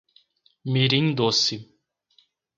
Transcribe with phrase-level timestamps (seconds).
[0.71, 1.55] Mirim Doce